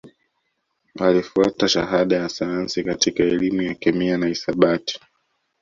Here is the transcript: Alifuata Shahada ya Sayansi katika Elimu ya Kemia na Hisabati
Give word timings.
Alifuata 0.99 1.67
Shahada 1.67 2.15
ya 2.15 2.29
Sayansi 2.29 2.83
katika 2.83 3.23
Elimu 3.23 3.61
ya 3.61 3.75
Kemia 3.75 4.17
na 4.17 4.27
Hisabati 4.27 4.99